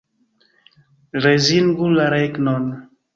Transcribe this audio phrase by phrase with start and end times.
[1.25, 2.67] Rezignu la regnon.